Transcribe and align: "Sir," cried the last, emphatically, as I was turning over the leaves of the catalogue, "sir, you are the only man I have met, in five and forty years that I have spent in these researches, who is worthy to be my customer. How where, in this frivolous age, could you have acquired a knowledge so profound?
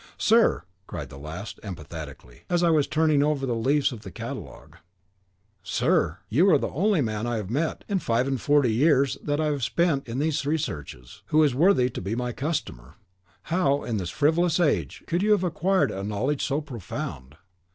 "Sir," 0.17 0.63
cried 0.87 1.09
the 1.09 1.19
last, 1.19 1.59
emphatically, 1.63 2.41
as 2.49 2.63
I 2.63 2.71
was 2.71 2.87
turning 2.87 3.21
over 3.21 3.45
the 3.45 3.53
leaves 3.53 3.91
of 3.91 4.01
the 4.01 4.09
catalogue, 4.09 4.77
"sir, 5.61 6.17
you 6.27 6.49
are 6.49 6.57
the 6.57 6.71
only 6.71 7.01
man 7.01 7.27
I 7.27 7.35
have 7.37 7.51
met, 7.51 7.83
in 7.87 7.99
five 7.99 8.27
and 8.27 8.41
forty 8.41 8.73
years 8.73 9.19
that 9.21 9.39
I 9.39 9.45
have 9.51 9.61
spent 9.63 10.07
in 10.07 10.17
these 10.17 10.43
researches, 10.43 11.21
who 11.27 11.43
is 11.43 11.53
worthy 11.53 11.87
to 11.91 12.01
be 12.01 12.15
my 12.15 12.31
customer. 12.31 12.95
How 13.53 13.75
where, 13.75 13.89
in 13.89 13.97
this 13.97 14.09
frivolous 14.09 14.59
age, 14.59 15.03
could 15.05 15.21
you 15.21 15.33
have 15.33 15.43
acquired 15.43 15.91
a 15.91 16.03
knowledge 16.03 16.43
so 16.43 16.61
profound? 16.61 17.35